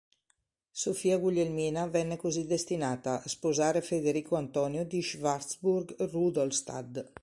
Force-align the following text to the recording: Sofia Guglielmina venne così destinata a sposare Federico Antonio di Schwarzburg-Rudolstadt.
Sofia 0.71 1.19
Guglielmina 1.19 1.85
venne 1.85 2.17
così 2.17 2.47
destinata 2.47 3.21
a 3.21 3.27
sposare 3.29 3.81
Federico 3.81 4.35
Antonio 4.35 4.83
di 4.83 4.99
Schwarzburg-Rudolstadt. 4.99 7.05